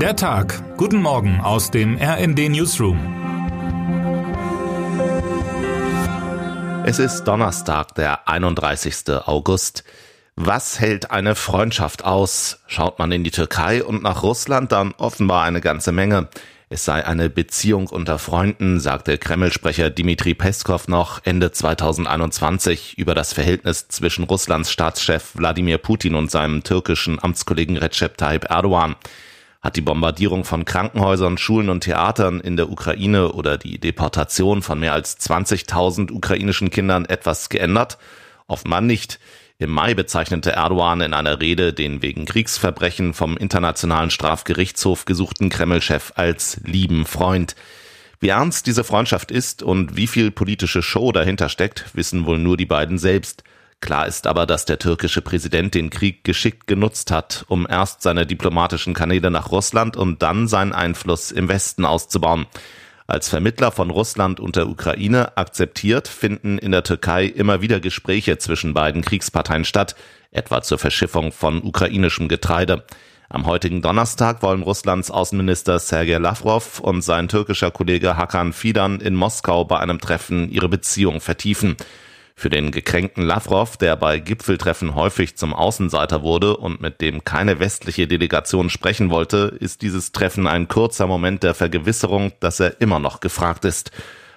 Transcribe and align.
Der 0.00 0.14
Tag. 0.14 0.76
Guten 0.76 1.00
Morgen 1.00 1.40
aus 1.40 1.70
dem 1.70 1.96
RND 1.96 2.50
Newsroom. 2.50 2.98
Es 6.84 6.98
ist 6.98 7.24
Donnerstag, 7.24 7.94
der 7.94 8.28
31. 8.28 9.08
August. 9.24 9.84
Was 10.34 10.80
hält 10.80 11.10
eine 11.10 11.34
Freundschaft 11.34 12.04
aus? 12.04 12.60
Schaut 12.66 12.98
man 12.98 13.10
in 13.10 13.24
die 13.24 13.30
Türkei 13.30 13.82
und 13.82 14.02
nach 14.02 14.22
Russland, 14.22 14.70
dann 14.70 14.92
offenbar 14.98 15.44
eine 15.44 15.62
ganze 15.62 15.92
Menge. 15.92 16.28
Es 16.68 16.84
sei 16.84 17.06
eine 17.06 17.30
Beziehung 17.30 17.86
unter 17.86 18.18
Freunden, 18.18 18.80
sagte 18.80 19.16
Kreml-Sprecher 19.16 19.88
Dmitri 19.88 20.34
Peskov 20.34 20.88
noch 20.88 21.24
Ende 21.24 21.52
2021 21.52 22.98
über 22.98 23.14
das 23.14 23.32
Verhältnis 23.32 23.88
zwischen 23.88 24.24
Russlands 24.24 24.70
Staatschef 24.70 25.36
Wladimir 25.36 25.78
Putin 25.78 26.16
und 26.16 26.30
seinem 26.30 26.64
türkischen 26.64 27.22
Amtskollegen 27.22 27.78
Recep 27.78 28.18
Tayyip 28.18 28.50
Erdogan. 28.50 28.96
Hat 29.66 29.74
die 29.74 29.80
Bombardierung 29.80 30.44
von 30.44 30.64
Krankenhäusern, 30.64 31.38
Schulen 31.38 31.70
und 31.70 31.80
Theatern 31.80 32.38
in 32.38 32.56
der 32.56 32.70
Ukraine 32.70 33.32
oder 33.32 33.58
die 33.58 33.80
Deportation 33.80 34.62
von 34.62 34.78
mehr 34.78 34.92
als 34.92 35.18
20.000 35.18 36.12
ukrainischen 36.12 36.70
Kindern 36.70 37.04
etwas 37.04 37.48
geändert? 37.48 37.98
Offenbar 38.46 38.80
nicht. 38.80 39.18
Im 39.58 39.70
Mai 39.70 39.94
bezeichnete 39.94 40.52
Erdogan 40.52 41.00
in 41.00 41.12
einer 41.12 41.40
Rede 41.40 41.72
den 41.72 42.00
wegen 42.00 42.26
Kriegsverbrechen 42.26 43.12
vom 43.12 43.36
Internationalen 43.36 44.10
Strafgerichtshof 44.10 45.04
gesuchten 45.04 45.48
Kreml-Chef 45.48 46.12
als 46.14 46.60
lieben 46.62 47.04
Freund. 47.04 47.56
Wie 48.20 48.28
ernst 48.28 48.68
diese 48.68 48.84
Freundschaft 48.84 49.32
ist 49.32 49.64
und 49.64 49.96
wie 49.96 50.06
viel 50.06 50.30
politische 50.30 50.80
Show 50.80 51.10
dahinter 51.10 51.48
steckt, 51.48 51.86
wissen 51.92 52.24
wohl 52.24 52.38
nur 52.38 52.56
die 52.56 52.66
beiden 52.66 52.98
selbst. 52.98 53.42
Klar 53.80 54.06
ist 54.06 54.26
aber, 54.26 54.46
dass 54.46 54.64
der 54.64 54.78
türkische 54.78 55.20
Präsident 55.20 55.74
den 55.74 55.90
Krieg 55.90 56.24
geschickt 56.24 56.66
genutzt 56.66 57.10
hat, 57.10 57.44
um 57.48 57.66
erst 57.68 58.02
seine 58.02 58.26
diplomatischen 58.26 58.94
Kanäle 58.94 59.30
nach 59.30 59.52
Russland 59.52 59.96
und 59.96 60.22
dann 60.22 60.48
seinen 60.48 60.72
Einfluss 60.72 61.30
im 61.30 61.48
Westen 61.48 61.84
auszubauen. 61.84 62.46
Als 63.06 63.28
Vermittler 63.28 63.70
von 63.70 63.90
Russland 63.90 64.40
und 64.40 64.56
der 64.56 64.68
Ukraine 64.68 65.36
akzeptiert, 65.36 66.08
finden 66.08 66.58
in 66.58 66.72
der 66.72 66.82
Türkei 66.82 67.26
immer 67.26 67.60
wieder 67.60 67.78
Gespräche 67.78 68.38
zwischen 68.38 68.74
beiden 68.74 69.02
Kriegsparteien 69.02 69.64
statt, 69.64 69.94
etwa 70.32 70.62
zur 70.62 70.78
Verschiffung 70.78 71.30
von 71.30 71.62
ukrainischem 71.62 72.28
Getreide. 72.28 72.84
Am 73.28 73.46
heutigen 73.46 73.82
Donnerstag 73.82 74.42
wollen 74.42 74.62
Russlands 74.62 75.10
Außenminister 75.10 75.78
Sergei 75.78 76.18
Lavrov 76.18 76.80
und 76.80 77.02
sein 77.02 77.28
türkischer 77.28 77.70
Kollege 77.70 78.16
Hakan 78.16 78.52
Fidan 78.52 79.00
in 79.00 79.14
Moskau 79.14 79.64
bei 79.64 79.78
einem 79.78 80.00
Treffen 80.00 80.48
ihre 80.50 80.68
Beziehung 80.68 81.20
vertiefen. 81.20 81.76
Für 82.38 82.50
den 82.50 82.70
gekränkten 82.70 83.24
Lavrov, 83.24 83.78
der 83.78 83.96
bei 83.96 84.18
Gipfeltreffen 84.18 84.94
häufig 84.94 85.38
zum 85.38 85.54
Außenseiter 85.54 86.22
wurde 86.22 86.58
und 86.58 86.82
mit 86.82 87.00
dem 87.00 87.24
keine 87.24 87.60
westliche 87.60 88.06
Delegation 88.06 88.68
sprechen 88.68 89.08
wollte, 89.08 89.56
ist 89.58 89.80
dieses 89.80 90.12
Treffen 90.12 90.46
ein 90.46 90.68
kurzer 90.68 91.06
Moment 91.06 91.42
der 91.42 91.54
Vergewisserung, 91.54 92.32
dass 92.40 92.60
er 92.60 92.78
immer 92.82 92.98
noch 92.98 93.20
gefragt 93.20 93.64
ist. 93.64 93.90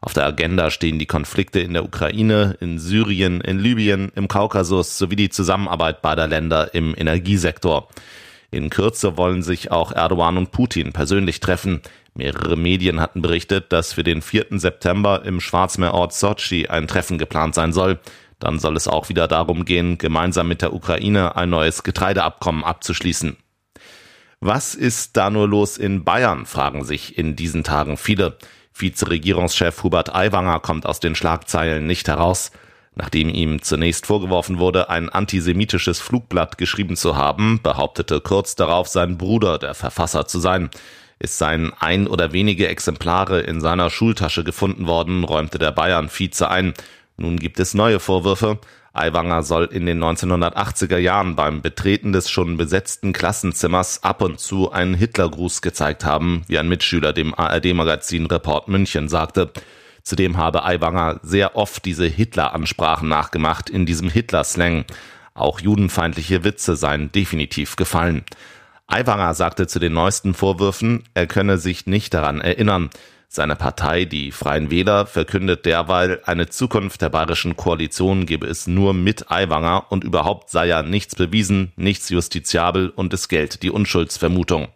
Auf 0.00 0.12
der 0.12 0.26
Agenda 0.26 0.72
stehen 0.72 0.98
die 0.98 1.06
Konflikte 1.06 1.60
in 1.60 1.72
der 1.72 1.84
Ukraine, 1.84 2.56
in 2.58 2.80
Syrien, 2.80 3.40
in 3.40 3.60
Libyen, 3.60 4.10
im 4.16 4.26
Kaukasus 4.26 4.98
sowie 4.98 5.16
die 5.16 5.30
Zusammenarbeit 5.30 6.02
beider 6.02 6.26
Länder 6.26 6.74
im 6.74 6.96
Energiesektor. 6.98 7.88
In 8.54 8.70
Kürze 8.70 9.16
wollen 9.16 9.42
sich 9.42 9.72
auch 9.72 9.90
Erdogan 9.90 10.38
und 10.38 10.52
Putin 10.52 10.92
persönlich 10.92 11.40
treffen. 11.40 11.82
Mehrere 12.14 12.56
Medien 12.56 13.00
hatten 13.00 13.20
berichtet, 13.20 13.72
dass 13.72 13.94
für 13.94 14.04
den 14.04 14.22
4. 14.22 14.46
September 14.60 15.24
im 15.24 15.40
Schwarzmeerort 15.40 16.12
Sochi 16.12 16.68
ein 16.68 16.86
Treffen 16.86 17.18
geplant 17.18 17.56
sein 17.56 17.72
soll. 17.72 17.98
Dann 18.38 18.60
soll 18.60 18.76
es 18.76 18.86
auch 18.86 19.08
wieder 19.08 19.26
darum 19.26 19.64
gehen, 19.64 19.98
gemeinsam 19.98 20.46
mit 20.46 20.62
der 20.62 20.72
Ukraine 20.72 21.34
ein 21.34 21.50
neues 21.50 21.82
Getreideabkommen 21.82 22.62
abzuschließen. 22.62 23.36
Was 24.38 24.76
ist 24.76 25.16
da 25.16 25.30
nur 25.30 25.48
los 25.48 25.76
in 25.76 26.04
Bayern, 26.04 26.46
fragen 26.46 26.84
sich 26.84 27.18
in 27.18 27.34
diesen 27.34 27.64
Tagen 27.64 27.96
viele. 27.96 28.38
Vizeregierungschef 28.72 29.82
Hubert 29.82 30.14
Aiwanger 30.14 30.60
kommt 30.60 30.86
aus 30.86 31.00
den 31.00 31.16
Schlagzeilen 31.16 31.88
nicht 31.88 32.06
heraus. 32.06 32.52
Nachdem 32.96 33.28
ihm 33.28 33.60
zunächst 33.60 34.06
vorgeworfen 34.06 34.58
wurde, 34.58 34.88
ein 34.88 35.08
antisemitisches 35.08 36.00
Flugblatt 36.00 36.58
geschrieben 36.58 36.96
zu 36.96 37.16
haben, 37.16 37.60
behauptete 37.62 38.20
kurz 38.20 38.54
darauf 38.54 38.86
sein 38.88 39.18
Bruder 39.18 39.58
der 39.58 39.74
Verfasser 39.74 40.26
zu 40.26 40.38
sein. 40.38 40.70
Es 41.18 41.38
seien 41.38 41.72
ein 41.80 42.06
oder 42.06 42.32
wenige 42.32 42.68
Exemplare 42.68 43.40
in 43.40 43.60
seiner 43.60 43.90
Schultasche 43.90 44.44
gefunden 44.44 44.86
worden, 44.86 45.24
räumte 45.24 45.58
der 45.58 45.72
Bayern-Vize 45.72 46.48
ein. 46.48 46.74
Nun 47.16 47.38
gibt 47.38 47.58
es 47.58 47.74
neue 47.74 47.98
Vorwürfe. 47.98 48.58
Aiwanger 48.92 49.42
soll 49.42 49.64
in 49.72 49.86
den 49.86 50.02
1980er 50.02 50.98
Jahren 50.98 51.34
beim 51.34 51.62
Betreten 51.62 52.12
des 52.12 52.30
schon 52.30 52.56
besetzten 52.56 53.12
Klassenzimmers 53.12 54.04
ab 54.04 54.22
und 54.22 54.38
zu 54.38 54.70
einen 54.70 54.94
Hitlergruß 54.94 55.62
gezeigt 55.62 56.04
haben, 56.04 56.42
wie 56.46 56.60
ein 56.60 56.68
Mitschüler 56.68 57.12
dem 57.12 57.34
ARD-Magazin 57.34 58.26
Report 58.26 58.68
München 58.68 59.08
sagte. 59.08 59.50
Zudem 60.04 60.36
habe 60.36 60.64
Aiwanger 60.64 61.18
sehr 61.22 61.56
oft 61.56 61.86
diese 61.86 62.06
Hitler-Ansprachen 62.06 63.08
nachgemacht 63.08 63.70
in 63.70 63.86
diesem 63.86 64.10
Hitler-Slang. 64.10 64.84
Auch 65.32 65.60
judenfeindliche 65.60 66.44
Witze 66.44 66.76
seien 66.76 67.10
definitiv 67.10 67.76
gefallen. 67.76 68.22
Aiwanger 68.86 69.32
sagte 69.32 69.66
zu 69.66 69.78
den 69.78 69.94
neuesten 69.94 70.34
Vorwürfen, 70.34 71.04
er 71.14 71.26
könne 71.26 71.56
sich 71.56 71.86
nicht 71.86 72.12
daran 72.12 72.42
erinnern. 72.42 72.90
Seine 73.28 73.56
Partei, 73.56 74.04
die 74.04 74.30
Freien 74.30 74.70
Wähler, 74.70 75.06
verkündet 75.06 75.64
derweil, 75.64 76.20
eine 76.26 76.48
Zukunft 76.50 77.00
der 77.00 77.08
bayerischen 77.08 77.56
Koalition 77.56 78.26
gebe 78.26 78.46
es 78.46 78.66
nur 78.66 78.92
mit 78.92 79.30
Aiwanger 79.30 79.86
und 79.90 80.04
überhaupt 80.04 80.50
sei 80.50 80.66
ja 80.66 80.82
nichts 80.82 81.16
bewiesen, 81.16 81.72
nichts 81.76 82.10
justiziabel 82.10 82.90
und 82.90 83.12
es 83.14 83.28
gilt 83.28 83.62
die 83.62 83.70
Unschuldsvermutung. 83.70 84.68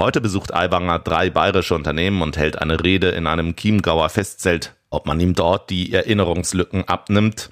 Heute 0.00 0.20
besucht 0.20 0.54
Aiwanger 0.54 1.00
drei 1.00 1.28
bayerische 1.28 1.74
Unternehmen 1.74 2.22
und 2.22 2.36
hält 2.36 2.62
eine 2.62 2.84
Rede 2.84 3.08
in 3.08 3.26
einem 3.26 3.56
Chiemgauer 3.56 4.08
Festzelt. 4.10 4.76
Ob 4.90 5.06
man 5.06 5.18
ihm 5.18 5.34
dort 5.34 5.70
die 5.70 5.92
Erinnerungslücken 5.92 6.86
abnimmt? 6.86 7.50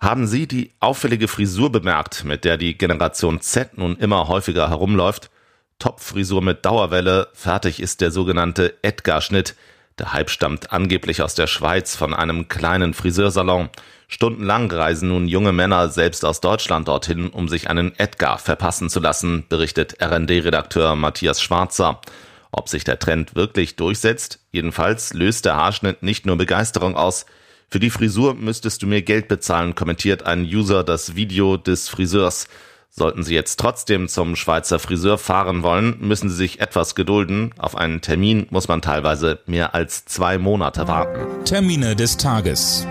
Haben 0.00 0.26
Sie 0.26 0.48
die 0.48 0.72
auffällige 0.80 1.28
Frisur 1.28 1.70
bemerkt, 1.70 2.24
mit 2.24 2.44
der 2.44 2.56
die 2.56 2.76
Generation 2.76 3.40
Z 3.40 3.78
nun 3.78 3.96
immer 3.98 4.26
häufiger 4.26 4.68
herumläuft? 4.68 5.30
Topfrisur 5.78 6.42
mit 6.42 6.64
Dauerwelle, 6.64 7.28
fertig 7.34 7.78
ist 7.78 8.00
der 8.00 8.10
sogenannte 8.10 8.74
Edgar-Schnitt. 8.82 9.54
Der 9.98 10.12
Hype 10.12 10.30
stammt 10.30 10.72
angeblich 10.72 11.22
aus 11.22 11.34
der 11.34 11.48
Schweiz 11.48 11.96
von 11.96 12.14
einem 12.14 12.46
kleinen 12.48 12.94
Friseursalon. 12.94 13.68
Stundenlang 14.06 14.70
reisen 14.70 15.08
nun 15.08 15.26
junge 15.26 15.52
Männer 15.52 15.88
selbst 15.88 16.24
aus 16.24 16.40
Deutschland 16.40 16.86
dorthin, 16.86 17.28
um 17.28 17.48
sich 17.48 17.68
einen 17.68 17.98
Edgar 17.98 18.38
verpassen 18.38 18.90
zu 18.90 19.00
lassen, 19.00 19.44
berichtet 19.48 20.00
RD-Redakteur 20.00 20.94
Matthias 20.94 21.42
Schwarzer. 21.42 22.00
Ob 22.52 22.68
sich 22.68 22.84
der 22.84 22.98
Trend 22.98 23.34
wirklich 23.34 23.76
durchsetzt? 23.76 24.38
Jedenfalls 24.52 25.12
löst 25.14 25.44
der 25.44 25.56
Haarschnitt 25.56 26.02
nicht 26.02 26.26
nur 26.26 26.36
Begeisterung 26.36 26.96
aus. 26.96 27.26
Für 27.68 27.80
die 27.80 27.90
Frisur 27.90 28.34
müsstest 28.34 28.82
du 28.82 28.86
mir 28.86 29.02
Geld 29.02 29.28
bezahlen, 29.28 29.74
kommentiert 29.74 30.22
ein 30.22 30.44
User 30.44 30.84
das 30.84 31.16
Video 31.16 31.56
des 31.56 31.88
Friseurs. 31.88 32.48
Sollten 32.90 33.22
Sie 33.22 33.34
jetzt 33.34 33.60
trotzdem 33.60 34.08
zum 34.08 34.34
Schweizer 34.34 34.78
Friseur 34.78 35.18
fahren 35.18 35.62
wollen, 35.62 35.96
müssen 36.00 36.28
Sie 36.30 36.36
sich 36.36 36.60
etwas 36.60 36.94
gedulden. 36.94 37.54
Auf 37.58 37.76
einen 37.76 38.00
Termin 38.00 38.46
muss 38.50 38.68
man 38.68 38.82
teilweise 38.82 39.38
mehr 39.46 39.74
als 39.74 40.04
zwei 40.04 40.38
Monate 40.38 40.88
warten. 40.88 41.44
Termine 41.44 41.94
des 41.94 42.16
Tages. 42.16 42.86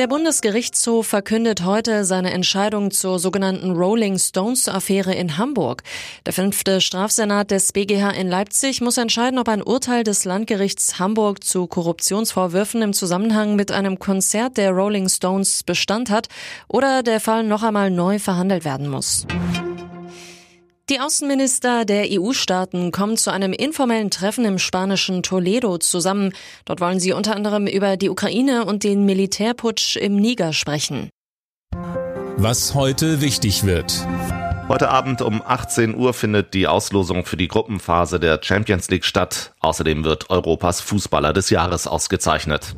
Der 0.00 0.06
Bundesgerichtshof 0.06 1.08
verkündet 1.08 1.62
heute 1.62 2.06
seine 2.06 2.32
Entscheidung 2.32 2.90
zur 2.90 3.18
sogenannten 3.18 3.72
Rolling 3.72 4.18
Stones 4.18 4.66
Affäre 4.66 5.14
in 5.14 5.36
Hamburg. 5.36 5.82
Der 6.24 6.32
fünfte 6.32 6.80
Strafsenat 6.80 7.50
des 7.50 7.72
BGH 7.72 8.12
in 8.12 8.26
Leipzig 8.26 8.80
muss 8.80 8.96
entscheiden, 8.96 9.38
ob 9.38 9.50
ein 9.50 9.62
Urteil 9.62 10.02
des 10.02 10.24
Landgerichts 10.24 10.98
Hamburg 10.98 11.44
zu 11.44 11.66
Korruptionsvorwürfen 11.66 12.80
im 12.80 12.94
Zusammenhang 12.94 13.56
mit 13.56 13.72
einem 13.72 13.98
Konzert 13.98 14.56
der 14.56 14.70
Rolling 14.70 15.10
Stones 15.10 15.64
Bestand 15.64 16.08
hat 16.08 16.28
oder 16.66 17.02
der 17.02 17.20
Fall 17.20 17.44
noch 17.44 17.62
einmal 17.62 17.90
neu 17.90 18.18
verhandelt 18.18 18.64
werden 18.64 18.88
muss. 18.88 19.26
Die 20.90 20.98
Außenminister 20.98 21.84
der 21.84 22.06
EU-Staaten 22.10 22.90
kommen 22.90 23.16
zu 23.16 23.30
einem 23.30 23.52
informellen 23.52 24.10
Treffen 24.10 24.44
im 24.44 24.58
spanischen 24.58 25.22
Toledo 25.22 25.78
zusammen. 25.78 26.32
Dort 26.64 26.80
wollen 26.80 26.98
sie 26.98 27.12
unter 27.12 27.36
anderem 27.36 27.68
über 27.68 27.96
die 27.96 28.10
Ukraine 28.10 28.64
und 28.64 28.82
den 28.82 29.04
Militärputsch 29.04 29.94
im 29.94 30.16
Niger 30.16 30.52
sprechen. 30.52 31.08
Was 32.38 32.74
heute 32.74 33.20
wichtig 33.20 33.62
wird. 33.62 34.04
Heute 34.66 34.88
Abend 34.90 35.22
um 35.22 35.40
18 35.46 35.94
Uhr 35.94 36.12
findet 36.12 36.54
die 36.54 36.66
Auslosung 36.66 37.24
für 37.24 37.36
die 37.36 37.46
Gruppenphase 37.46 38.18
der 38.18 38.40
Champions 38.42 38.90
League 38.90 39.04
statt. 39.04 39.54
Außerdem 39.60 40.02
wird 40.02 40.28
Europas 40.28 40.80
Fußballer 40.80 41.32
des 41.32 41.50
Jahres 41.50 41.86
ausgezeichnet. 41.86 42.74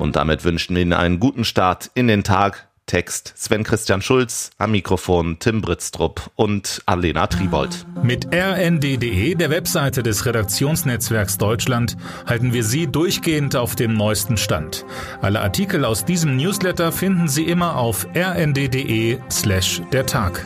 Und 0.00 0.16
damit 0.16 0.42
wünschen 0.42 0.74
wir 0.74 0.82
Ihnen 0.82 0.94
einen 0.94 1.20
guten 1.20 1.44
Start 1.44 1.92
in 1.94 2.08
den 2.08 2.24
Tag. 2.24 2.69
Text 2.90 3.34
Sven 3.36 3.62
Christian 3.62 4.02
Schulz, 4.02 4.50
am 4.58 4.72
Mikrofon 4.72 5.38
Tim 5.38 5.60
Britztrup 5.60 6.28
und 6.34 6.82
Alena 6.86 7.28
Tribold. 7.28 7.86
Mit 8.02 8.34
rnd.de, 8.34 9.36
der 9.36 9.48
Webseite 9.48 10.02
des 10.02 10.26
Redaktionsnetzwerks 10.26 11.38
Deutschland, 11.38 11.96
halten 12.26 12.52
wir 12.52 12.64
Sie 12.64 12.88
durchgehend 12.88 13.54
auf 13.54 13.76
dem 13.76 13.94
neuesten 13.94 14.36
Stand. 14.36 14.84
Alle 15.22 15.40
Artikel 15.40 15.84
aus 15.84 16.04
diesem 16.04 16.36
Newsletter 16.36 16.90
finden 16.90 17.28
Sie 17.28 17.44
immer 17.44 17.76
auf 17.76 18.08
rnd.de 18.12 19.18
slash 19.30 19.82
der 19.92 20.06
Tag. 20.06 20.44